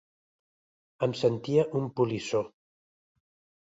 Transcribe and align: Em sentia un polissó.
Em 1.09 1.15
sentia 1.21 1.69
un 1.83 1.87
polissó. 2.01 2.45